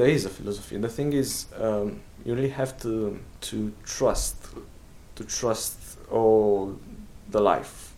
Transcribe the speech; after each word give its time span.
there 0.00 0.08
is 0.08 0.24
a 0.24 0.30
philosophy. 0.30 0.78
The 0.78 0.88
thing 0.88 1.12
is, 1.12 1.44
um, 1.60 2.00
you 2.24 2.34
really 2.34 2.54
have 2.62 2.72
to 2.80 3.18
to 3.48 3.72
trust, 3.84 4.36
to 5.16 5.24
trust 5.24 5.76
all 6.10 6.78
the 7.30 7.40
life. 7.40 7.94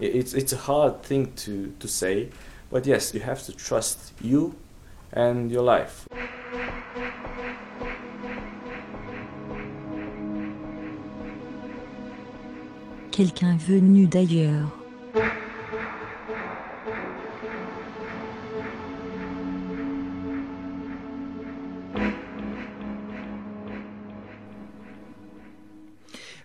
It, 0.00 0.14
it's 0.16 0.32
it's 0.32 0.54
a 0.54 0.62
hard 0.70 1.02
thing 1.02 1.32
to 1.44 1.70
to 1.80 1.86
say, 1.86 2.30
but 2.70 2.86
yes, 2.86 3.12
you 3.12 3.20
have 3.20 3.42
to 3.44 3.52
trust 3.52 4.14
you 4.22 4.54
and 5.12 5.52
your 5.52 5.62
life. 5.62 6.08
Quelqu'un 13.10 13.56
venu 13.58 14.06
d'ailleurs. 14.06 14.83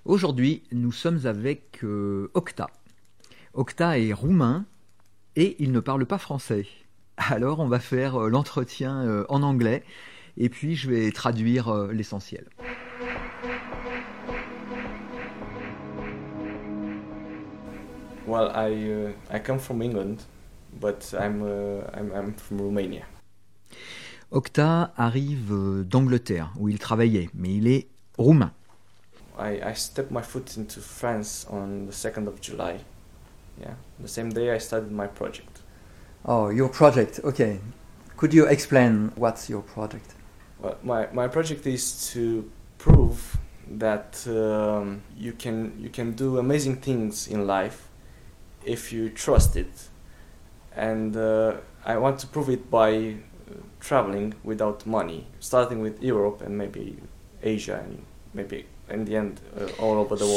Aujourd'hui, 0.09 0.63
nous 0.72 0.91
sommes 0.91 1.27
avec 1.27 1.84
euh, 1.84 2.31
Octa. 2.34 2.66
Octa 3.54 4.00
est 4.00 4.12
roumain 4.12 4.66
et 5.36 5.55
il 5.59 5.72
ne 5.72 5.80
parle 5.80 6.08
pas 6.08 6.17
français. 6.17 6.66
Alors 7.17 7.59
on 7.59 7.67
va 7.67 7.77
faire 7.77 8.16
euh, 8.16 8.27
l'entretien 8.27 9.03
euh, 9.05 9.23
en 9.30 9.44
anglais 9.44 9.84
et 10.36 10.50
puis 10.50 10.76
je 10.76 10.90
vais 10.90 11.12
traduire 11.12 11.72
l'essentiel. 11.91 12.48
Well, 18.26 18.52
I 18.55 18.72
uh, 18.72 19.09
I 19.31 19.39
come 19.39 19.59
from 19.59 19.84
England, 19.84 20.25
but 20.81 21.14
I'm, 21.14 21.44
uh, 21.44 21.84
I'm 21.95 22.12
I'm 22.16 22.34
from 22.34 22.62
Romania. 22.62 23.03
Octa 24.31 24.91
arrive 24.97 25.84
d'Angleterre 25.86 26.52
où 26.58 26.67
il 26.67 26.80
travaillait, 26.80 27.30
mais 27.36 27.53
il 27.53 27.67
est 27.67 27.89
roumain. 28.17 28.53
I, 29.40 29.70
I 29.70 29.73
stepped 29.73 30.12
my 30.12 30.22
foot 30.22 30.58
into 30.58 30.82
France 30.82 31.45
on 31.50 31.86
the 31.86 31.92
2nd 31.92 32.28
of 32.28 32.42
July. 32.42 32.82
Yeah, 33.59 33.73
the 34.00 34.08
same 34.08 34.30
day 34.30 34.52
I 34.52 34.58
started 34.58 34.92
my 34.92 35.08
project. 35.08 35.62
Oh, 36.26 36.50
your 36.50 36.70
project, 36.70 37.20
okay. 37.23 37.59
Could 38.18 38.34
you 38.34 38.46
explain 38.46 39.12
what's 39.16 39.50
your 39.50 39.62
project? 39.62 40.14
Well, 40.59 40.78
my, 40.84 41.08
my 41.14 41.28
project 41.28 41.66
is 41.66 42.09
to 42.12 42.50
prove 42.78 43.38
that 43.72 44.26
um, 44.28 45.02
you, 45.18 45.31
can, 45.34 45.78
you 45.80 45.90
can 45.90 46.12
do 46.14 46.38
amazing 46.38 46.78
things 46.78 47.28
in 47.28 47.48
life 47.48 47.88
if 48.66 48.92
you 48.92 49.09
trust 49.09 49.56
it. 49.56 49.88
And 50.76 51.16
uh, 51.16 51.58
I 51.86 51.98
want 51.98 52.20
to 52.20 52.28
prove 52.28 52.50
it 52.50 52.70
by 52.70 52.92
uh, 52.96 53.53
traveling 53.80 54.34
without 54.44 54.86
money, 54.86 55.28
starting 55.40 55.80
with 55.80 56.02
Europe 56.03 56.42
and 56.42 56.58
maybe 56.58 56.98
Asia 57.42 57.81
and 57.84 58.06
maybe 58.34 58.66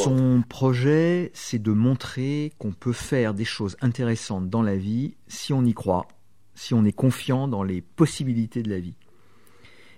Son 0.05 0.43
projet, 0.49 1.31
c'est 1.35 1.61
de 1.61 1.73
montrer 1.73 2.53
qu'on 2.59 2.73
peut 2.73 2.93
faire 2.93 3.35
des 3.35 3.45
choses 3.45 3.77
intéressantes 3.81 4.49
dans 4.51 4.63
la 4.63 4.77
vie 4.77 5.15
si 5.29 5.53
on 5.53 5.65
y 5.65 5.75
croit, 5.75 6.09
si 6.55 6.75
on 6.75 6.85
est 6.85 6.93
confiant 6.93 7.49
dans 7.49 7.63
les 7.63 7.81
possibilités 7.81 8.63
de 8.63 8.71
la 8.71 8.81
vie. 8.81 8.97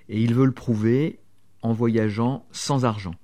Et 0.08 0.20
il 0.20 0.34
veut 0.34 0.46
le 0.46 0.52
prouver 0.52 1.20
en 1.62 1.72
voyageant 1.72 2.46
sans 2.52 2.84
argent, 2.84 3.14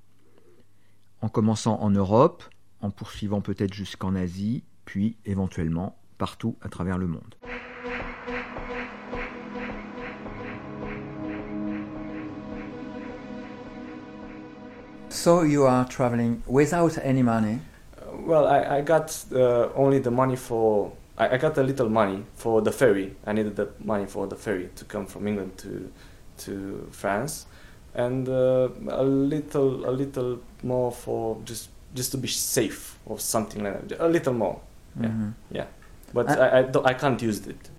en 1.21 1.29
commençant 1.29 1.81
en 1.81 1.91
Europe, 1.91 2.45
en 2.81 2.91
poursuivant 2.91 3.41
peut-être 3.41 3.75
jusqu'en 3.75 4.15
Asie, 4.15 4.65
puis 4.85 5.17
éventuellement 5.27 5.99
partout 6.19 6.57
à 6.63 6.69
travers 6.69 6.99
le 6.99 7.07
monde. 7.07 7.35
So 15.11 15.43
you 15.43 15.67
are 15.67 15.85
traveling 15.87 16.43
without 16.47 16.97
any 17.03 17.23
money? 17.23 17.59
Uh, 17.99 18.17
well, 18.19 18.47
I, 18.47 18.79
I 18.79 18.81
got 18.81 19.25
uh, 19.33 19.69
only 19.75 19.99
the 19.99 20.11
money 20.11 20.37
for. 20.37 20.93
I, 21.19 21.35
I 21.35 21.37
got 21.37 21.59
a 21.59 21.65
little 21.65 21.89
money 21.89 22.25
for 22.37 22.63
the 22.63 22.71
ferry. 22.71 23.17
I 23.27 23.33
needed 23.33 23.57
the 23.57 23.69
money 23.85 24.07
for 24.07 24.29
the 24.29 24.37
ferry 24.37 24.71
to 24.77 24.85
come 24.85 25.07
from 25.07 25.27
England 25.27 25.59
to 25.59 25.91
to 26.45 26.89
France, 26.93 27.47
and 27.95 28.29
uh, 28.29 28.69
a 28.89 29.03
little 29.03 29.85
a 29.85 29.91
little 29.91 30.39
more 30.63 30.93
for 30.93 31.39
just 31.45 31.71
just 31.93 32.13
to 32.13 32.19
be 32.19 32.29
safe 32.29 32.97
or 33.05 33.19
something 33.19 33.65
like 33.65 33.89
that. 33.89 34.01
A 34.01 34.09
little 34.09 34.35
more. 34.35 34.61
Yeah, 35.01 35.09
mm-hmm. 35.09 35.31
yeah. 35.51 35.67
But 36.15 36.27
ah. 36.29 36.35
I, 36.35 36.61
I, 36.61 36.91
I 36.93 36.95
can't 36.95 37.21
use 37.21 37.47
it. 37.49 37.71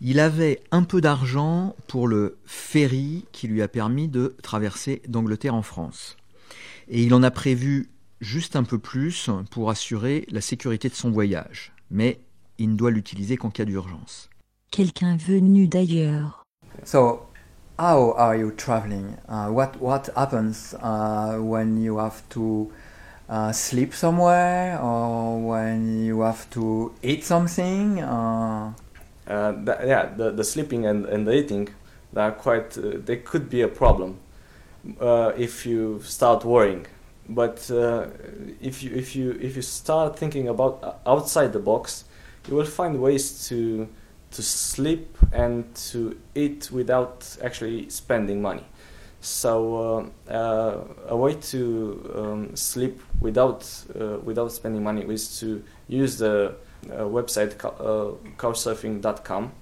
Il 0.00 0.18
avait 0.18 0.60
un 0.72 0.82
peu 0.82 1.00
d'argent 1.00 1.76
pour 1.86 2.08
le 2.08 2.36
ferry 2.44 3.26
qui 3.32 3.48
lui 3.48 3.62
a 3.62 3.68
permis 3.68 4.08
de 4.08 4.34
traverser 4.42 5.00
d'Angleterre 5.06 5.54
en 5.54 5.62
France 5.62 6.16
et 6.88 7.02
il 7.02 7.14
en 7.14 7.22
a 7.22 7.30
prévu 7.30 7.90
juste 8.20 8.56
un 8.56 8.64
peu 8.64 8.78
plus 8.78 9.30
pour 9.50 9.70
assurer 9.70 10.26
la 10.30 10.40
sécurité 10.40 10.88
de 10.88 10.94
son 10.94 11.10
voyage, 11.10 11.72
mais 11.90 12.20
il 12.58 12.70
ne 12.70 12.76
doit 12.76 12.90
l'utiliser 12.90 13.36
qu'en 13.36 13.50
cas 13.50 13.64
d'urgence. 13.64 14.30
Quelqu'un 14.70 15.16
venu 15.16 15.68
d'ailleurs. 15.68 16.42
So, 16.84 17.26
how 17.78 18.14
are 18.16 18.34
you 18.36 18.50
traveling? 18.50 19.16
Uh, 19.28 19.48
what 19.48 19.72
what 19.80 20.10
happens 20.16 20.74
uh, 20.82 21.38
when 21.38 21.80
you 21.80 21.98
have 21.98 22.22
to 22.30 22.70
uh, 23.28 23.52
sleep 23.52 23.94
somewhere 23.94 24.78
or 24.82 25.38
when 25.38 26.04
you 26.04 26.22
have 26.22 26.48
to 26.50 26.92
eat 27.02 27.24
something? 27.24 28.02
Uh, 28.02 28.72
uh 29.28 29.52
yeah, 29.86 30.06
the, 30.16 30.32
the 30.32 30.44
sleeping 30.44 30.86
and, 30.86 31.06
and 31.06 31.26
the 31.26 31.32
eating, 31.32 31.68
they 32.12 32.22
are 32.22 32.32
quite. 32.32 32.76
Uh, 32.76 32.98
they 33.04 33.16
could 33.16 33.48
be 33.48 33.62
a 33.62 33.68
problem. 33.68 34.18
Uh, 35.00 35.32
if 35.36 35.66
you 35.66 36.00
start 36.02 36.44
worrying. 36.44 36.86
But 37.28 37.70
uh, 37.70 38.06
if 38.60 38.82
you 38.82 38.94
if 38.94 39.16
you 39.16 39.32
if 39.40 39.56
you 39.56 39.62
start 39.62 40.18
thinking 40.18 40.48
about 40.48 40.80
uh, 40.82 41.10
outside 41.10 41.52
the 41.52 41.58
box, 41.58 42.04
you 42.48 42.54
will 42.54 42.66
find 42.66 43.00
ways 43.00 43.48
to 43.48 43.88
to 44.32 44.42
sleep 44.42 45.16
and 45.32 45.74
to 45.74 46.18
eat 46.34 46.70
without 46.70 47.36
actually 47.42 47.88
spending 47.88 48.42
money. 48.42 48.64
So 49.20 50.10
uh, 50.28 50.32
uh, 50.32 50.84
a 51.08 51.16
way 51.16 51.34
to 51.34 52.12
um, 52.14 52.56
sleep 52.56 53.00
without 53.20 53.66
uh, 53.98 54.18
without 54.22 54.52
spending 54.52 54.84
money 54.84 55.02
is 55.02 55.40
to 55.40 55.64
use 55.88 56.18
the 56.18 56.56
website 56.86 57.56
couchsurfing.com, 58.36 59.52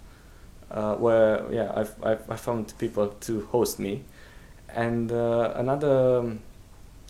where 0.99 1.53
yeah 1.53 1.73
I've 1.77 1.95
I 2.03 2.37
found 2.37 2.75
people 2.79 3.07
to 3.07 3.47
host 3.53 3.79
me 3.79 4.03
and 4.75 5.13
uh, 5.13 5.53
another 5.57 6.37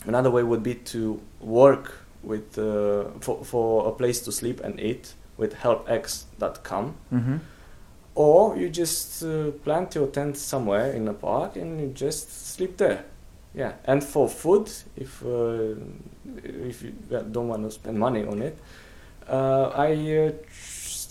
another 0.04 0.30
way 0.30 0.42
would 0.42 0.62
be 0.62 0.74
to 0.74 1.20
work 1.40 1.98
with 2.22 2.58
uh, 2.58 3.04
for, 3.20 3.44
for 3.44 3.88
a 3.88 3.92
place 3.92 4.20
to 4.20 4.32
sleep 4.32 4.60
and 4.60 4.80
eat 4.80 5.14
with 5.36 5.54
helpx.com 5.54 6.94
mm-hmm. 7.12 7.36
or 8.14 8.56
you 8.56 8.68
just 8.68 9.22
uh, 9.22 9.50
plant 9.64 9.94
your 9.94 10.06
tent 10.08 10.36
somewhere 10.36 10.92
in 10.92 11.08
a 11.08 11.12
park 11.12 11.56
and 11.56 11.80
you 11.80 11.88
just 11.88 12.54
sleep 12.54 12.76
there. 12.76 13.04
Yeah. 13.54 13.72
And 13.84 14.02
for 14.02 14.28
food 14.28 14.70
if 14.96 15.22
uh, 15.24 15.74
if 16.44 16.82
you 16.82 16.92
don't 17.10 17.48
want 17.48 17.64
to 17.64 17.70
spend 17.70 17.98
money 17.98 18.24
on 18.24 18.42
it 18.42 18.58
uh, 19.28 19.70
i 19.74 19.92
uh, 19.92 20.32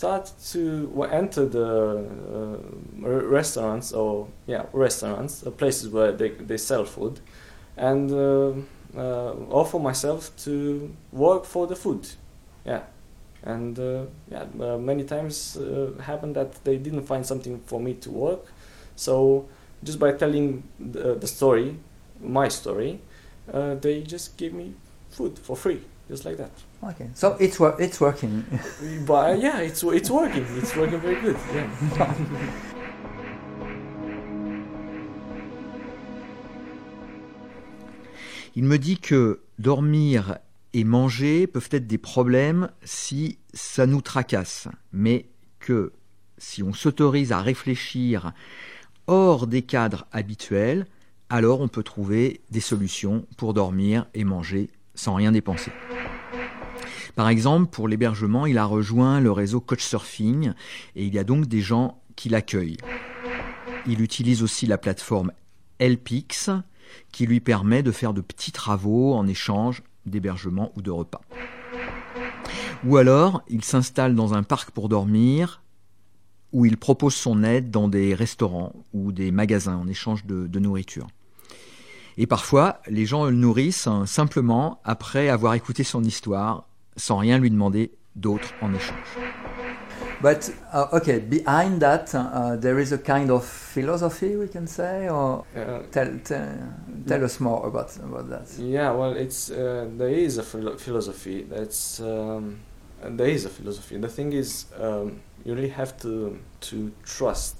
start 0.02 0.32
to 0.50 1.04
enter 1.12 1.46
the 1.46 1.64
uh, 1.64 3.08
restaurants 3.38 3.92
or 3.92 4.26
yeah 4.48 4.64
restaurants, 4.72 5.46
uh, 5.46 5.50
places 5.52 5.88
where 5.90 6.10
they, 6.10 6.30
they 6.30 6.56
sell 6.56 6.84
food, 6.84 7.20
and 7.76 8.10
uh, 8.10 8.52
uh 8.96 9.32
offer 9.60 9.78
myself 9.78 10.30
to 10.44 10.90
work 11.12 11.44
for 11.44 11.68
the 11.68 11.76
food, 11.76 12.02
yeah, 12.66 12.82
and 13.44 13.78
uh, 13.78 14.04
yeah 14.28 14.44
uh, 14.60 14.76
many 14.76 15.04
times 15.04 15.56
happened 16.00 16.34
that 16.34 16.50
they 16.64 16.76
didn't 16.78 17.06
find 17.06 17.24
something 17.24 17.60
for 17.66 17.78
me 17.78 17.94
to 17.94 18.10
work, 18.10 18.42
so 18.96 19.46
just 19.84 20.00
by 20.00 20.10
telling 20.10 20.64
the, 20.80 21.14
the 21.14 21.28
story, 21.28 21.76
my 22.20 22.48
story, 22.48 22.98
they 23.80 24.02
just 24.02 24.36
give 24.36 24.52
me 24.52 24.74
food 25.10 25.38
for 25.38 25.56
free, 25.56 25.80
just 26.12 26.24
like 26.24 26.36
that. 26.36 26.50
Okay, 26.84 27.08
so 27.14 27.36
it's 27.40 27.58
it's 27.78 28.00
working. 28.00 28.44
but 29.06 29.40
yeah, 29.40 29.60
it's 29.60 29.82
it's 29.82 30.10
working. 30.10 30.44
It's 30.58 30.76
working 30.76 31.00
very 31.00 31.20
good. 31.20 31.36
Yeah. 31.54 32.14
Il 38.54 38.64
me 38.64 38.76
dit 38.76 38.98
que 38.98 39.40
dormir 39.58 40.36
et 40.74 40.84
manger 40.84 41.46
peuvent 41.46 41.70
être 41.70 41.86
des 41.86 41.96
problèmes 41.96 42.68
si 42.84 43.38
ça 43.54 43.86
nous 43.86 44.02
tracasse, 44.02 44.68
mais 44.92 45.24
que 45.58 45.92
si 46.36 46.62
on 46.62 46.74
s'autorise 46.74 47.32
à 47.32 47.40
réfléchir 47.40 48.34
hors 49.06 49.46
des 49.46 49.62
cadres 49.62 50.06
habituels, 50.12 50.86
alors 51.30 51.62
on 51.62 51.68
peut 51.68 51.82
trouver 51.82 52.42
des 52.50 52.60
solutions 52.60 53.24
pour 53.38 53.54
dormir 53.54 54.06
et 54.12 54.24
manger 54.24 54.68
sans 54.94 55.14
rien 55.14 55.32
dépenser. 55.32 55.72
Par 57.14 57.28
exemple, 57.28 57.66
pour 57.70 57.88
l'hébergement, 57.88 58.46
il 58.46 58.58
a 58.58 58.64
rejoint 58.64 59.20
le 59.20 59.30
réseau 59.30 59.60
Couchsurfing 59.60 60.52
et 60.96 61.04
il 61.04 61.14
y 61.14 61.18
a 61.18 61.24
donc 61.24 61.46
des 61.46 61.60
gens 61.60 62.00
qui 62.16 62.28
l'accueillent. 62.28 62.78
il 63.86 64.00
utilise 64.00 64.42
aussi 64.42 64.66
la 64.66 64.78
plateforme 64.78 65.32
Helpix 65.78 66.50
qui 67.10 67.26
lui 67.26 67.40
permet 67.40 67.82
de 67.82 67.90
faire 67.90 68.14
de 68.14 68.20
petits 68.20 68.52
travaux 68.52 69.14
en 69.14 69.26
échange 69.26 69.82
d'hébergement 70.06 70.72
ou 70.76 70.82
de 70.82 70.90
repas. 70.90 71.22
Ou 72.84 72.96
alors, 72.96 73.42
il 73.48 73.64
s'installe 73.64 74.14
dans 74.14 74.34
un 74.34 74.42
parc 74.42 74.70
pour 74.70 74.88
dormir 74.88 75.62
où 76.52 76.66
il 76.66 76.76
propose 76.76 77.14
son 77.14 77.44
aide 77.44 77.70
dans 77.70 77.88
des 77.88 78.14
restaurants 78.14 78.72
ou 78.92 79.12
des 79.12 79.30
magasins 79.30 79.76
en 79.76 79.88
échange 79.88 80.26
de, 80.26 80.46
de 80.46 80.58
nourriture. 80.58 81.06
Et 82.18 82.26
parfois, 82.26 82.80
les 82.88 83.06
gens 83.06 83.24
le 83.24 83.32
nourrissent 83.32 83.86
hein, 83.86 84.04
simplement 84.06 84.80
après 84.84 85.28
avoir 85.28 85.54
écouté 85.54 85.82
son 85.84 86.04
histoire, 86.04 86.68
sans 86.96 87.18
rien 87.18 87.38
lui 87.38 87.50
demander 87.50 87.90
d'autre 88.16 88.52
en 88.60 88.74
échange. 88.74 88.98
But 90.20 90.52
uh, 90.72 90.86
okay, 90.96 91.18
behind 91.18 91.80
that, 91.80 92.14
uh, 92.14 92.56
there 92.56 92.78
is 92.78 92.92
a 92.92 92.98
kind 92.98 93.28
of 93.30 93.44
philosophy, 93.44 94.36
we 94.36 94.48
can 94.48 94.66
say, 94.66 95.08
or 95.08 95.44
Uh, 95.56 95.80
tell 95.90 96.16
tell, 96.22 96.46
tell 97.08 97.24
us 97.24 97.40
more 97.40 97.66
about 97.66 97.90
about 97.96 98.28
that. 98.30 98.46
Yeah, 98.56 98.92
well, 98.92 99.16
it's 99.16 99.50
uh, 99.50 99.88
there 99.98 100.10
is 100.10 100.38
a 100.38 100.44
philo- 100.44 100.76
philosophy. 100.76 101.44
That's 101.50 101.98
um, 101.98 102.60
and 103.02 103.18
there 103.18 103.30
is 103.30 103.46
a 103.46 103.48
philosophy. 103.48 103.98
The 103.98 104.08
thing 104.08 104.32
is, 104.32 104.66
um, 104.80 105.20
you 105.44 105.54
really 105.54 105.70
have 105.74 105.96
to 106.02 106.38
to 106.70 106.92
trust, 107.04 107.56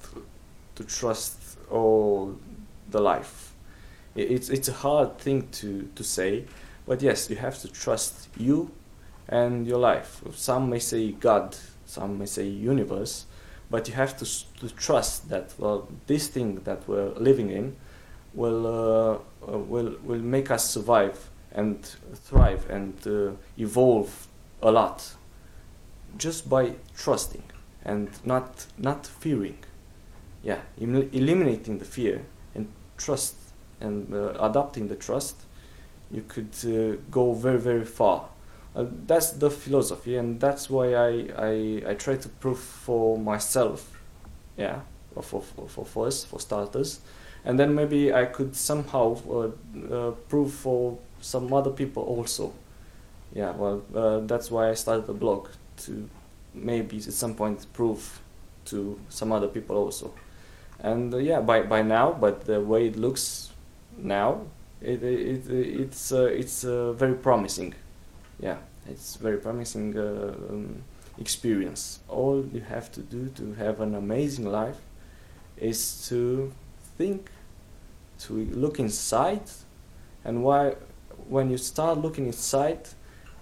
to 0.77 0.85
trust 0.85 1.59
all 1.69 2.37
the 2.93 3.01
life. 3.01 3.52
It's 4.15 4.51
it's 4.51 4.69
a 4.69 4.73
hard 4.73 5.19
thing 5.19 5.49
to 5.53 5.89
to 5.95 6.05
say, 6.05 6.45
but 6.87 7.03
yes, 7.03 7.31
you 7.31 7.37
have 7.37 7.59
to 7.61 7.69
trust 7.69 8.29
you 8.37 8.71
and 9.29 9.67
your 9.67 9.79
life. 9.79 10.23
Some 10.35 10.69
may 10.69 10.79
say 10.79 11.13
God, 11.13 11.57
some 11.87 12.19
may 12.19 12.27
say 12.27 12.47
universe, 12.47 13.27
but 13.71 13.89
you 13.89 13.95
have 13.95 14.17
to 14.19 14.27
to 14.61 14.75
trust 14.77 15.29
that 15.31 15.55
well, 15.59 15.89
this 16.07 16.29
thing 16.29 16.61
that 16.65 16.87
we're 16.87 17.11
living 17.19 17.51
in 17.51 17.77
will 18.35 18.67
uh, 18.67 19.51
uh, 19.51 19.59
will 19.59 19.97
will 20.05 20.21
make 20.21 20.51
us 20.51 20.69
survive 20.71 21.31
and 21.55 21.85
thrive 22.15 22.69
and 22.71 22.95
uh, 23.07 23.33
evolve 23.59 24.29
a 24.63 24.71
lot 24.71 25.15
just 26.17 26.49
by 26.49 26.73
trusting 26.97 27.43
and 27.85 28.09
not 28.25 28.67
not 28.79 29.07
fearing 29.07 29.59
yeah 30.43 30.61
eliminating 30.79 31.79
the 31.79 31.85
fear 31.85 32.23
and 32.55 32.69
trust 32.97 33.35
and 33.83 34.15
uh, 34.15 34.33
adopting 34.41 34.89
the 34.89 34.97
trust 34.97 35.37
you 36.11 36.23
could 36.29 36.55
uh, 36.65 36.97
go 37.11 37.33
very 37.33 37.59
very 37.59 37.85
far 37.85 38.29
uh, 38.77 38.85
that's 39.07 39.31
the 39.33 39.51
philosophy 39.51 40.17
and 40.17 40.41
that's 40.41 40.71
why 40.71 40.95
I, 40.95 41.11
I 41.39 41.83
I 41.91 41.95
try 41.95 42.17
to 42.17 42.29
prove 42.29 42.59
for 42.59 43.19
myself 43.19 44.01
yeah 44.57 44.81
or 45.15 45.23
for 45.23 45.43
for, 45.43 45.69
for 45.69 45.85
first 45.85 46.29
for 46.29 46.41
starters 46.41 47.01
and 47.45 47.59
then 47.59 47.75
maybe 47.75 48.13
I 48.13 48.27
could 48.27 48.55
somehow 48.55 49.17
uh, 49.29 49.95
uh, 49.95 50.11
prove 50.29 50.53
for 50.53 50.99
some 51.21 51.53
other 51.53 51.71
people 51.71 52.03
also. 52.05 52.53
Yeah, 53.35 53.53
well, 53.53 53.83
uh, 53.95 54.21
that's 54.21 54.51
why 54.51 54.71
I 54.71 54.75
started 54.75 55.07
the 55.07 55.15
blog 55.15 55.49
to 55.79 56.09
maybe 56.55 56.99
at 56.99 57.03
some 57.05 57.35
point 57.35 57.67
prove 57.73 58.21
to 58.67 59.01
some 59.09 59.33
other 59.33 59.49
people 59.49 59.77
also. 59.77 60.13
And 60.79 61.13
yeah, 61.23 61.41
by 61.41 61.63
by 61.63 61.83
now, 61.83 62.13
but 62.13 62.45
the 62.45 62.61
way 62.61 62.87
it 62.87 62.97
looks 62.97 63.51
now, 64.03 64.43
it 64.81 65.03
it, 65.03 65.49
it 65.49 65.81
it's 65.81 66.13
uh, 66.13 66.25
it's 66.25 66.65
uh, 66.65 66.93
very 66.93 67.15
promising. 67.15 67.75
Yeah, 68.41 68.57
it's 68.89 69.17
very 69.17 69.39
promising 69.39 69.97
uh, 69.97 70.35
um, 70.51 70.83
experience. 71.19 72.01
All 72.09 72.45
you 72.53 72.61
have 72.61 72.91
to 72.93 73.01
do 73.01 73.29
to 73.37 73.55
have 73.55 73.81
an 73.81 73.95
amazing 73.95 74.47
life 74.47 74.81
is 75.57 76.09
to 76.09 76.53
think, 76.99 77.31
to 78.21 78.35
look 78.53 78.79
inside, 78.79 79.49
and 80.25 80.43
why, 80.43 80.75
when 81.29 81.51
you 81.51 81.59
start 81.59 81.99
looking 81.99 82.27
inside, 82.27 82.89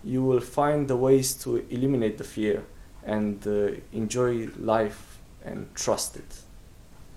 you 0.05 0.23
will 0.23 0.41
find 0.41 0.89
the 0.89 0.97
ways 0.97 1.35
to 1.35 1.65
eliminate 1.71 2.19
the 2.19 2.25
fear 2.25 2.65
and 3.05 3.47
uh, 3.47 3.71
enjoy 3.93 4.49
life 4.59 5.19
and 5.45 5.67
trust 5.75 6.17
it. 6.17 6.43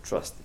Trust 0.03 0.35
it. 0.39 0.43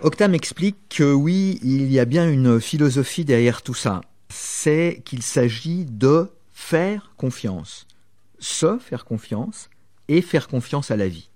Octam 0.00 0.32
explique 0.32 0.76
que 0.90 1.12
oui, 1.12 1.58
il 1.64 1.90
y 1.90 1.98
a 1.98 2.04
bien 2.04 2.30
une 2.30 2.60
philosophie 2.60 3.24
derrière 3.24 3.62
tout 3.62 3.74
ça. 3.74 4.00
C'est 4.28 5.02
qu'il 5.04 5.22
s'agit 5.22 5.86
de 5.86 6.28
faire 6.52 7.10
confiance. 7.16 7.84
Se 8.38 8.78
faire 8.78 9.04
confiance 9.04 9.68
et 10.06 10.22
faire 10.22 10.46
confiance 10.46 10.92
à 10.92 10.96
la 10.96 11.08
vie. 11.08 11.30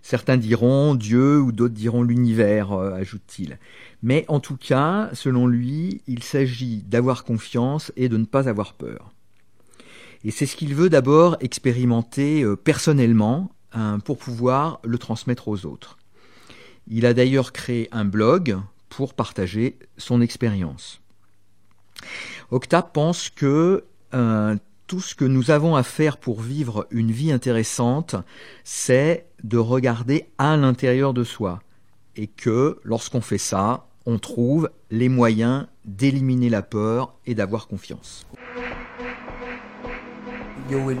Certains 0.00 0.36
diront 0.36 0.94
Dieu 0.94 1.40
ou 1.40 1.50
d'autres 1.50 1.74
diront 1.74 2.04
l'univers, 2.04 2.70
euh, 2.70 2.92
ajoute-t-il. 2.92 3.58
Mais 4.00 4.24
en 4.28 4.38
tout 4.38 4.56
cas, 4.56 5.10
selon 5.12 5.48
lui, 5.48 6.02
il 6.06 6.22
s'agit 6.22 6.84
d'avoir 6.86 7.24
confiance 7.24 7.90
et 7.96 8.08
de 8.08 8.16
ne 8.16 8.26
pas 8.26 8.48
avoir 8.48 8.74
peur. 8.74 9.12
Et 10.22 10.30
c'est 10.30 10.46
ce 10.46 10.54
qu'il 10.54 10.76
veut 10.76 10.88
d'abord 10.88 11.36
expérimenter 11.40 12.44
euh, 12.44 12.54
personnellement 12.54 13.50
hein, 13.72 13.98
pour 13.98 14.18
pouvoir 14.18 14.78
le 14.84 14.98
transmettre 14.98 15.48
aux 15.48 15.66
autres. 15.66 15.98
Il 16.88 17.04
a 17.06 17.14
d'ailleurs 17.14 17.52
créé 17.52 17.88
un 17.90 18.04
blog 18.04 18.58
pour 18.88 19.14
partager 19.14 19.76
son 19.98 20.20
expérience. 20.20 21.00
Octa 22.50 22.82
pense 22.82 23.28
que 23.28 23.84
euh, 24.14 24.56
tout 24.86 25.00
ce 25.00 25.14
que 25.16 25.24
nous 25.24 25.50
avons 25.50 25.74
à 25.74 25.82
faire 25.82 26.16
pour 26.16 26.40
vivre 26.40 26.86
une 26.90 27.10
vie 27.10 27.32
intéressante, 27.32 28.14
c'est 28.62 29.26
de 29.42 29.58
regarder 29.58 30.26
à 30.38 30.56
l'intérieur 30.56 31.12
de 31.12 31.24
soi. 31.24 31.60
Et 32.14 32.28
que 32.28 32.78
lorsqu'on 32.84 33.20
fait 33.20 33.38
ça, 33.38 33.86
on 34.06 34.18
trouve 34.18 34.70
les 34.90 35.08
moyens 35.08 35.66
d'éliminer 35.84 36.48
la 36.48 36.62
peur 36.62 37.14
et 37.26 37.34
d'avoir 37.34 37.66
confiance. 37.66 38.26
You 40.70 40.78
will 40.78 41.00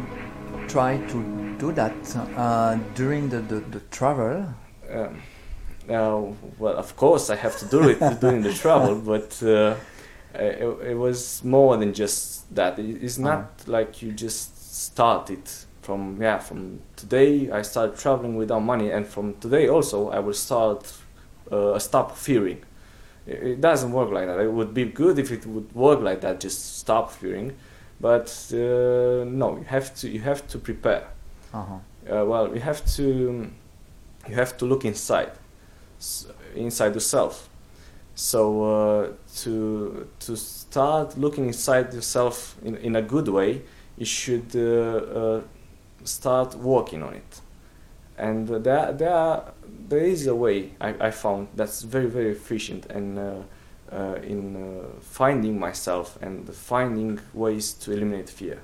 try 0.68 0.98
to 1.08 1.22
do 1.58 1.72
that 1.72 1.92
uh, 2.36 2.76
during 2.96 3.28
the, 3.28 3.40
the, 3.48 3.62
the 3.70 3.80
travel. 3.90 4.44
Um, 4.92 5.16
now, 5.88 6.34
well, 6.58 6.76
of 6.76 6.96
course, 6.96 7.30
I 7.30 7.36
have 7.36 7.56
to 7.58 7.66
do 7.66 7.88
it 7.88 7.98
during 8.20 8.42
the 8.42 8.52
travel, 8.52 8.94
but 9.12 9.42
uh, 9.42 9.74
it, 10.34 10.90
it 10.90 10.96
was 10.98 11.42
more 11.44 11.76
than 11.76 11.92
just 11.94 12.54
that. 12.54 12.78
It- 12.78 13.02
It's 13.02 13.18
not 13.18 13.66
like 13.66 14.02
you 14.02 14.12
just 14.12 14.74
start 14.86 15.30
it 15.30 15.66
from 15.82 16.20
yeah 16.20 16.38
from 16.38 16.80
today. 16.96 17.50
I 17.50 17.62
started 17.62 17.96
traveling 17.98 18.36
without 18.36 18.62
money, 18.62 18.90
and 18.90 19.06
from 19.06 19.34
today 19.40 19.68
also 19.68 20.10
I 20.10 20.18
will 20.18 20.34
start 20.34 20.92
uh, 21.52 21.78
stop 21.78 22.16
fearing. 22.16 22.58
It, 23.26 23.42
it 23.42 23.60
doesn't 23.60 23.92
work 23.92 24.10
like 24.10 24.26
that. 24.26 24.38
It 24.40 24.52
would 24.52 24.72
be 24.74 24.84
good 24.84 25.18
if 25.18 25.30
it 25.30 25.46
would 25.46 25.72
work 25.74 26.00
like 26.00 26.20
that. 26.20 26.40
Just 26.40 26.78
stop 26.78 27.10
fearing, 27.12 27.52
but 28.00 28.28
uh, 28.52 29.24
no, 29.26 29.56
you 29.58 29.64
have 29.68 29.94
to 30.00 30.08
you 30.08 30.20
have 30.20 30.42
to 30.48 30.58
prepare 30.58 31.04
Uh-huh. 31.54 31.74
uh, 32.12 32.24
well 32.26 32.46
you 32.54 32.60
have 32.60 32.80
to 32.96 33.02
you 34.28 34.34
have 34.34 34.56
to 34.58 34.66
look 34.66 34.84
inside 34.84 35.30
inside 36.54 36.94
yourself. 36.94 37.48
So 38.14 38.64
uh, 38.64 39.12
to 39.42 40.08
to 40.20 40.36
start 40.36 41.18
looking 41.18 41.46
inside 41.48 41.92
yourself 41.92 42.56
in, 42.64 42.76
in 42.76 42.96
a 42.96 43.02
good 43.02 43.28
way 43.28 43.62
you 43.98 44.06
should 44.06 44.54
uh, 44.54 44.60
uh, 44.60 45.40
start 46.04 46.54
working 46.54 47.02
on 47.02 47.14
it. 47.14 47.40
And 48.18 48.48
there 48.48 48.92
there 48.92 49.42
there 49.88 50.04
is 50.04 50.26
a 50.26 50.34
way 50.34 50.72
I, 50.80 51.08
I 51.08 51.10
found 51.10 51.48
that's 51.54 51.82
very 51.82 52.06
very 52.06 52.30
efficient 52.30 52.86
and 52.86 53.18
uh, 53.18 53.34
uh, 53.92 54.14
in 54.22 54.56
uh, 54.56 55.00
finding 55.00 55.60
myself 55.60 56.18
and 56.22 56.48
finding 56.54 57.20
ways 57.34 57.72
to 57.74 57.92
eliminate 57.92 58.30
fear. 58.30 58.60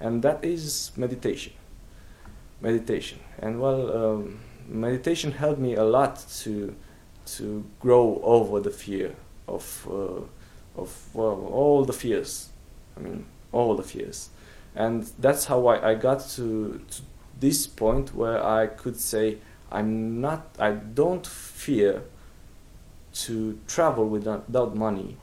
And 0.00 0.22
that 0.22 0.44
is 0.44 0.90
meditation. 0.96 1.52
Meditation. 2.60 3.20
And 3.38 3.60
well 3.60 3.96
um, 3.96 4.40
meditation 4.68 5.32
helped 5.32 5.60
me 5.60 5.74
a 5.74 5.84
lot 5.84 6.24
to 6.42 6.74
to 7.36 7.64
grow 7.80 8.20
over 8.22 8.60
the 8.60 8.70
fear 8.70 9.14
of 9.46 9.86
uh, 9.90 10.80
of 10.80 11.08
well, 11.14 11.46
all 11.52 11.84
the 11.84 11.92
fears. 11.92 12.50
I 12.96 13.00
mean 13.00 13.26
all 13.52 13.74
the 13.74 13.82
fears. 13.82 14.30
And 14.74 15.10
that's 15.18 15.46
how 15.46 15.66
i, 15.66 15.90
I 15.90 15.94
got 15.94 16.20
to, 16.36 16.80
to 16.90 17.02
this 17.40 17.66
point 17.66 18.14
where 18.14 18.44
i 18.44 18.66
could 18.66 18.98
say 18.98 19.38
i'm 19.72 20.20
not 20.20 20.54
i 20.58 20.72
don't 20.72 21.26
fear 21.26 22.02
to 23.12 23.58
travel 23.66 24.08
without, 24.08 24.46
without 24.46 24.76
money. 24.76 25.16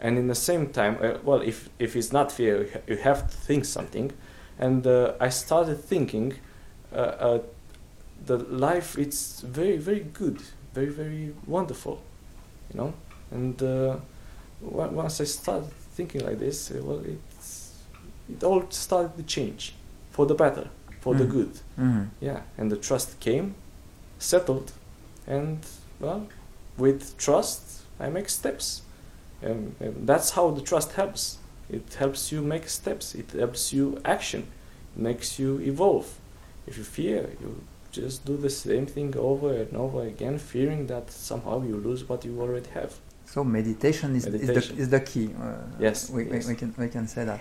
And 0.00 0.18
in 0.18 0.28
the 0.28 0.34
same 0.34 0.68
time 0.68 0.98
uh, 1.02 1.18
well 1.24 1.40
if 1.40 1.68
if 1.78 1.96
it's 1.96 2.12
not 2.12 2.32
fear 2.32 2.82
you 2.86 2.96
have 2.96 3.30
to 3.30 3.36
think 3.36 3.64
something. 3.64 4.12
And 4.58 4.86
uh, 4.86 5.12
i 5.20 5.28
started 5.28 5.78
thinking 5.84 6.34
uh, 6.92 6.96
uh, 6.96 7.38
the 8.24 8.36
life 8.38 8.98
it's 8.98 9.40
very 9.42 9.76
very 9.76 10.00
good 10.12 10.40
very 10.74 10.88
very 10.90 11.32
wonderful 11.46 12.00
you 12.72 12.78
know 12.80 12.92
and 13.30 13.62
uh, 13.62 13.96
on- 14.78 14.94
once 14.94 15.20
i 15.20 15.24
started 15.24 15.70
thinking 15.96 16.24
like 16.24 16.38
this 16.38 16.70
uh, 16.70 16.80
well 16.82 17.00
it's 17.04 17.74
it 18.28 18.42
all 18.42 18.64
started 18.70 19.16
to 19.16 19.22
change 19.22 19.74
for 20.10 20.26
the 20.26 20.34
better 20.34 20.68
for 21.00 21.14
the 21.14 21.24
Mm. 21.24 21.30
good 21.30 21.52
Mhm. 21.78 22.08
yeah 22.20 22.40
and 22.58 22.70
the 22.72 22.76
trust 22.76 23.20
came 23.20 23.54
settled 24.18 24.72
and 25.26 25.58
well, 26.00 26.26
with 26.78 27.16
trust, 27.16 27.60
I 27.98 28.10
make 28.10 28.28
steps. 28.28 28.82
Um, 29.42 29.74
and 29.80 30.06
that's 30.06 30.30
how 30.30 30.50
the 30.50 30.60
trust 30.60 30.92
helps. 30.92 31.38
It 31.70 31.94
helps 31.98 32.30
you 32.32 32.42
make 32.42 32.68
steps. 32.68 33.14
It 33.14 33.32
helps 33.32 33.72
you 33.72 33.98
action. 34.04 34.42
It 34.96 35.02
makes 35.02 35.38
you 35.38 35.58
evolve. 35.60 36.06
If 36.66 36.76
you 36.76 36.84
fear, 36.84 37.30
you 37.40 37.62
just 38.00 38.24
do 38.26 38.36
the 38.36 38.50
same 38.50 38.86
thing 38.86 39.14
over 39.16 39.50
and 39.62 39.74
over 39.76 40.02
again, 40.06 40.38
fearing 40.38 40.86
that 40.86 41.04
somehow 41.10 41.62
you 41.62 41.76
lose 41.76 42.04
what 42.08 42.24
you 42.24 42.40
already 42.40 42.68
have. 42.74 42.90
So 43.26 43.42
meditation 43.44 44.14
is, 44.14 44.26
Meditation. 44.26 44.56
Is, 44.60 44.68
the, 44.76 44.82
is 44.82 44.88
the 44.90 45.00
key. 45.00 45.30
Uh, 45.40 45.56
Yes, 45.80 46.10
we, 46.10 46.24
we- 46.24 46.36
yes. 46.36 46.46
we 46.48 46.54
can 46.54 46.72
we 46.78 46.88
can 46.88 47.06
say 47.06 47.24
that. 47.24 47.40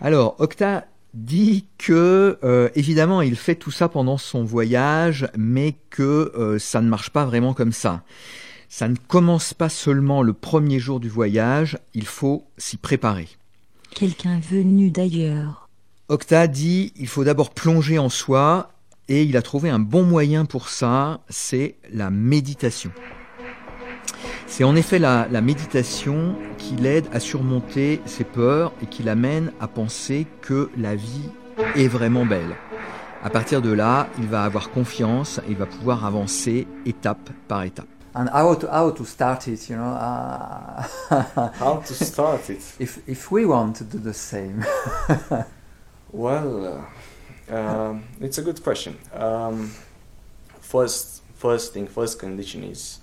Alors, 0.00 0.36
Octa 0.38 0.86
dit 1.14 1.66
que, 1.78 2.38
euh, 2.44 2.68
évidemment, 2.74 3.22
il 3.22 3.36
fait 3.36 3.54
tout 3.56 3.70
ça 3.70 3.88
pendant 3.88 4.18
son 4.18 4.44
voyage, 4.44 5.26
mais 5.36 5.74
que 5.90 6.32
euh, 6.36 6.58
ça 6.58 6.80
ne 6.80 6.88
marche 6.88 7.10
pas 7.10 7.24
vraiment 7.24 7.54
comme 7.54 7.72
ça. 7.72 8.02
Ça 8.68 8.86
ne 8.88 8.96
commence 9.08 9.54
pas 9.54 9.68
seulement 9.70 10.22
le 10.22 10.32
premier 10.34 10.78
jour 10.78 11.00
du 11.00 11.08
voyage, 11.08 11.78
il 11.94 12.06
faut 12.06 12.44
s'y 12.58 12.76
préparer. 12.76 13.28
Quelqu'un 13.90 14.38
venu 14.40 14.90
d'ailleurs. 14.90 15.67
Octa 16.10 16.46
dit 16.46 16.94
il 16.96 17.06
faut 17.06 17.22
d'abord 17.22 17.50
plonger 17.50 17.98
en 17.98 18.08
soi 18.08 18.70
et 19.08 19.24
il 19.24 19.36
a 19.36 19.42
trouvé 19.42 19.68
un 19.68 19.78
bon 19.78 20.04
moyen 20.04 20.46
pour 20.46 20.70
ça, 20.70 21.20
c'est 21.28 21.76
la 21.92 22.08
méditation. 22.08 22.90
C'est 24.46 24.64
en 24.64 24.74
effet 24.74 24.98
la, 24.98 25.28
la 25.30 25.42
méditation 25.42 26.34
qui 26.56 26.76
l'aide 26.76 27.04
à 27.12 27.20
surmonter 27.20 28.00
ses 28.06 28.24
peurs 28.24 28.72
et 28.82 28.86
qui 28.86 29.02
l'amène 29.02 29.52
à 29.60 29.68
penser 29.68 30.26
que 30.40 30.70
la 30.78 30.94
vie 30.96 31.28
est 31.76 31.88
vraiment 31.88 32.24
belle. 32.24 32.56
À 33.22 33.28
partir 33.28 33.60
de 33.60 33.70
là, 33.70 34.08
il 34.18 34.28
va 34.28 34.44
avoir 34.44 34.70
confiance 34.70 35.40
et 35.46 35.50
il 35.50 35.56
va 35.58 35.66
pouvoir 35.66 36.06
avancer 36.06 36.66
étape 36.86 37.28
par 37.48 37.64
étape. 37.64 37.86
And 38.14 38.28
how 38.32 38.56
to 38.56 38.66
how 38.72 38.90
to 38.92 39.04
start 39.04 39.46
it? 39.46 39.68
You 39.68 39.76
know, 39.76 39.92
uh, 39.92 40.82
How 41.60 41.82
to 41.86 41.92
start 41.92 42.48
it? 42.48 42.62
if 42.80 42.98
if 43.06 43.30
we 43.30 43.44
want 43.44 43.74
to 43.74 43.84
do 43.84 43.98
the 43.98 44.14
same. 44.14 44.64
Well, 46.12 46.86
uh, 47.50 47.54
um, 47.54 48.04
it's 48.20 48.38
a 48.38 48.42
good 48.42 48.62
question. 48.62 48.96
Um, 49.12 49.70
first, 50.60 51.22
first 51.34 51.72
thing, 51.74 51.86
first 51.86 52.18
condition 52.18 52.64
is 52.64 53.00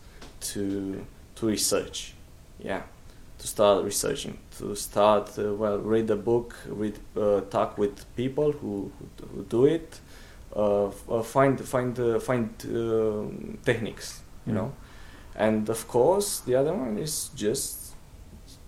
to 0.51 1.05
to 1.35 1.47
research. 1.47 2.13
Yeah, 2.59 2.81
to 3.39 3.47
start 3.47 3.83
researching. 3.83 4.37
To 4.57 4.75
start, 4.75 5.37
uh, 5.37 5.53
well, 5.53 5.77
read 5.79 6.09
a 6.09 6.15
book, 6.15 6.55
read, 6.67 6.97
uh, 7.17 7.41
talk 7.41 7.77
with 7.77 8.05
people 8.15 8.51
who 8.51 8.91
who, 8.97 9.27
who 9.35 9.43
do 9.43 9.65
it. 9.65 9.99
Uh, 10.55 10.87
f- 10.87 11.09
uh, 11.09 11.21
find 11.21 11.59
find 11.59 11.99
uh, 11.99 12.19
find 12.19 12.49
techniques. 13.63 14.21
You 14.47 14.53
Mm. 14.53 14.55
know, 14.55 14.71
and 15.35 15.69
of 15.69 15.87
course 15.87 16.39
the 16.45 16.55
other 16.55 16.71
one 16.73 16.99
is 16.99 17.29
just 17.35 17.84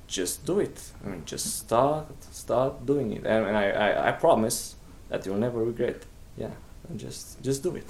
just 0.07 0.45
do 0.45 0.59
it. 0.59 0.79
I 1.05 1.09
mean, 1.09 1.21
just 1.25 1.57
start, 1.57 2.07
start 2.31 2.85
doing 2.85 3.11
it, 3.13 3.25
and, 3.25 3.55
I, 3.55 3.69
I, 3.69 4.09
I 4.09 4.11
promise 4.13 4.75
that 5.09 5.25
you'll 5.25 5.37
never 5.37 5.63
regret. 5.63 6.05
Yeah, 6.37 6.51
and 6.89 6.99
just, 6.99 7.43
just 7.43 7.63
do 7.63 7.75
it. 7.75 7.85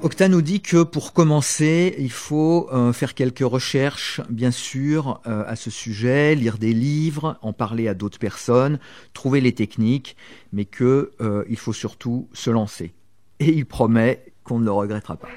Octa 0.00 0.28
nous 0.28 0.42
dit 0.42 0.60
que 0.60 0.84
pour 0.84 1.12
commencer, 1.12 1.96
il 1.98 2.12
faut 2.12 2.68
euh, 2.72 2.92
faire 2.92 3.14
quelques 3.14 3.40
recherches, 3.40 4.20
bien 4.30 4.52
sûr, 4.52 5.20
euh, 5.26 5.42
à 5.48 5.56
ce 5.56 5.70
sujet, 5.70 6.36
lire 6.36 6.56
des 6.56 6.72
livres, 6.72 7.36
en 7.42 7.52
parler 7.52 7.88
à 7.88 7.94
d'autres 7.94 8.20
personnes, 8.20 8.78
trouver 9.12 9.40
les 9.40 9.52
techniques, 9.52 10.16
mais 10.52 10.66
que 10.66 11.10
euh, 11.20 11.44
il 11.48 11.56
faut 11.58 11.72
surtout 11.72 12.28
se 12.32 12.48
lancer. 12.48 12.94
Et 13.40 13.50
il 13.50 13.66
promet 13.66 14.24
qu'on 14.44 14.60
ne 14.60 14.64
le 14.64 14.70
regrettera 14.70 15.16
pas. 15.16 15.28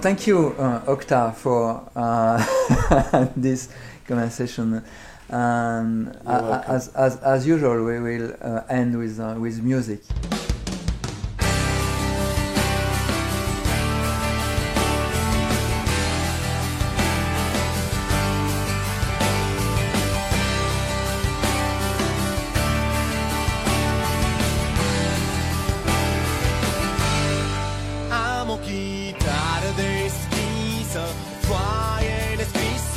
Thank 0.00 0.28
you, 0.28 0.54
uh, 0.58 0.84
Octa, 0.86 1.34
for 1.34 1.82
uh, 1.96 3.26
this 3.36 3.68
conversation. 4.06 4.84
Welcome. 5.28 6.14
as, 6.68 6.88
as, 6.94 7.16
as 7.16 7.46
usual, 7.46 7.84
we 7.84 7.98
will 7.98 8.32
uh, 8.40 8.62
end 8.70 8.96
with, 8.96 9.18
uh, 9.18 9.34
with 9.38 9.60
music. 9.60 10.02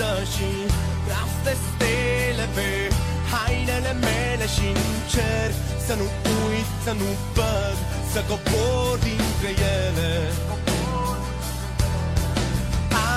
Descrisă 0.01 0.13
și 0.33 0.49
Raste 1.09 1.53
stele 1.65 2.45
pe 2.55 2.69
hainele 3.31 3.93
mele 4.07 4.45
și 4.55 4.65
încerc 4.81 5.55
Să 5.87 5.93
nu 5.99 6.07
uit, 6.47 6.69
să 6.85 6.91
nu 7.01 7.09
văd 7.35 7.77
Să 8.13 8.19
cobor 8.29 8.93
dintre 9.07 9.49
ele. 9.83 10.11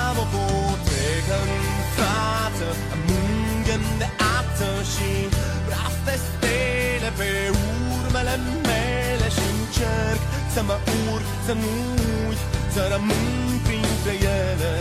Am 0.03 0.15
o 0.23 0.25
potrecă 0.33 1.37
în 1.55 1.65
față 1.97 2.67
Am 2.93 2.99
mângând 3.09 3.87
de 4.01 4.07
ață 4.37 4.69
și 4.93 5.11
Raste 5.71 6.15
stele 6.27 7.09
pe 7.19 7.29
urmele 7.97 8.35
mele 8.69 9.27
și 9.35 9.45
încerc 9.57 10.21
Să 10.53 10.61
mă 10.67 10.77
urc, 11.11 11.27
să 11.45 11.53
nu 11.61 11.71
uit 12.27 12.41
Să 12.73 12.81
rămân 12.93 13.25
printre 13.65 14.13
ele 14.41 14.73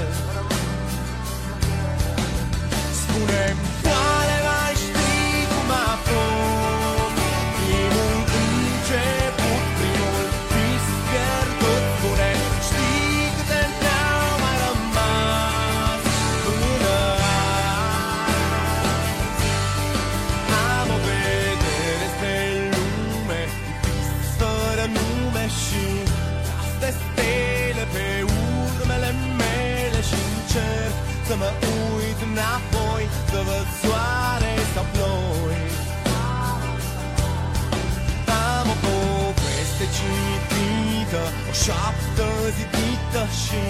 zidită 43.14 43.26
și 43.44 43.62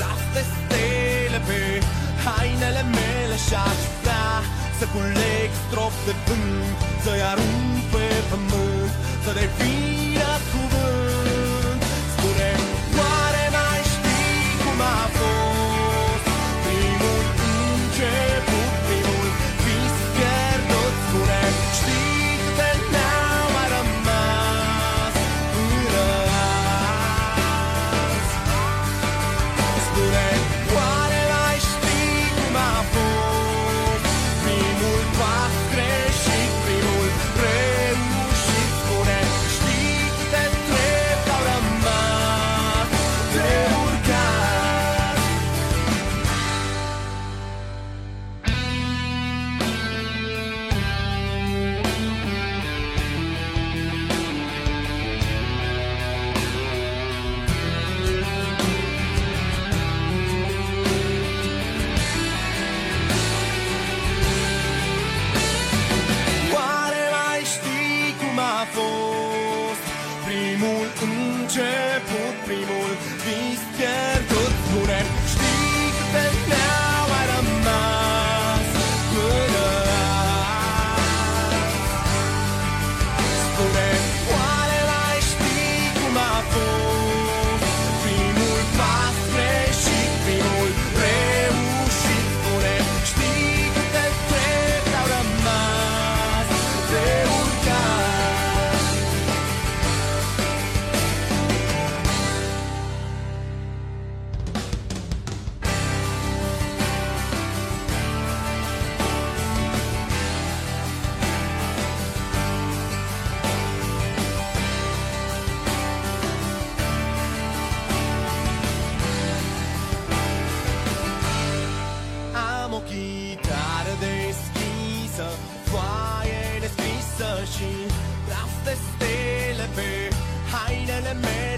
Raste 0.00 0.42
stele 0.52 1.38
pe 1.46 1.60
hainele 2.24 2.82
mele 2.96 3.36
Și-aș 3.46 3.80
vrea 4.02 4.30
să 4.78 4.84
culeg 4.94 5.50
strop 5.64 5.94
de 6.06 6.14
vânt 6.26 6.78
Să-i 7.04 7.22
arunc 7.32 7.76
pe 7.92 8.06
pământ 8.30 8.92
Să 9.24 9.30
devină 9.38 9.79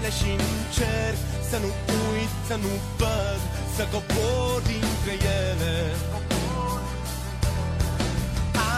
hainele 0.03 0.09
mele 0.09 0.09
și 0.09 0.29
încerc 0.31 1.17
Să 1.49 1.57
nu 1.63 1.69
uit, 2.11 2.31
să 2.47 2.55
nu 2.63 2.73
văd 2.97 3.41
Să 3.75 3.83
cobor 3.91 4.61
dintre 4.71 5.13
ele. 5.43 5.75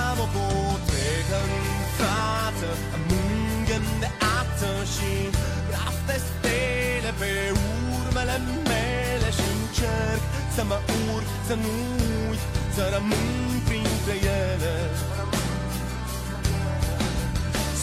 Am 0.03 0.17
o 0.25 0.27
potrecă 0.35 1.39
în 1.57 1.67
față 1.97 2.69
Am 2.93 3.01
mângând 3.09 3.89
de 3.99 4.09
ață 4.39 4.71
și 4.93 5.11
Vreau 5.67 5.93
de 6.07 6.17
stele 6.27 7.11
pe 7.19 7.31
urmele 7.97 8.37
mele 8.69 9.29
Și 9.37 9.45
încerc 9.59 10.23
să 10.55 10.63
mă 10.69 10.77
urc, 11.13 11.27
să 11.47 11.53
nu 11.63 11.73
uit 12.29 12.43
Să 12.75 12.83
rămân 12.95 13.27
printre 13.67 14.15
ele. 14.41 14.75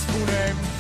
Spune-mi 0.01 0.72